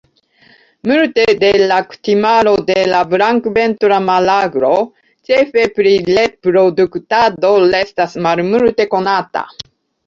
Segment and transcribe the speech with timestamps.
[0.91, 4.73] Multe de la kutimaro de la Blankventra maraglo,
[5.31, 9.49] ĉefe pri reproduktado, restas malmulte konata.